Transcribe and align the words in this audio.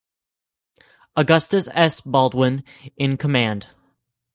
Augustus 1.15 1.69
S. 1.75 2.01
Baldwin 2.01 2.63
in 2.97 3.17
command. 3.17 3.67